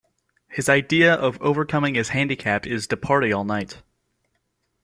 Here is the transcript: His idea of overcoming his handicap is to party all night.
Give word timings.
His 0.47 0.67
idea 0.67 1.13
of 1.13 1.39
overcoming 1.43 1.93
his 1.93 2.09
handicap 2.09 2.65
is 2.65 2.87
to 2.87 2.97
party 2.97 3.31
all 3.31 3.43
night. 3.43 3.83